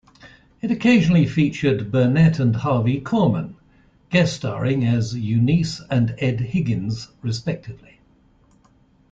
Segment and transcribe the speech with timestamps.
[0.63, 3.53] It occasionally featured Burnett and Harvey Korman
[4.09, 7.99] guest-starring as Eunice and Ed Higgins, respectively.